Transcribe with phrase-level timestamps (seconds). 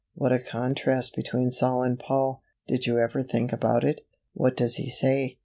[0.15, 2.41] What a contrast between Saul and Paul.
[2.67, 4.01] Did you ever think about it?
[4.33, 5.37] What does he say?